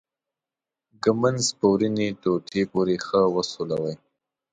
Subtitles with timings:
[1.03, 3.95] ږمنځ په وړینې ټوټې پورې ښه وسولوئ.